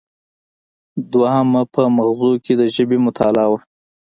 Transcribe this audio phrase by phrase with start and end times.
[1.11, 3.59] دویمه په مغزو کې د ژبې مطالعه وه